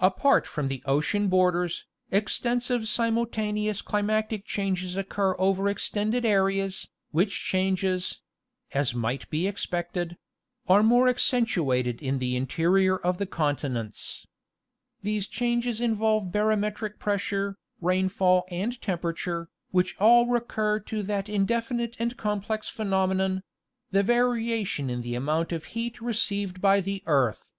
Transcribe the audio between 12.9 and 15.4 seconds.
of the continents._ These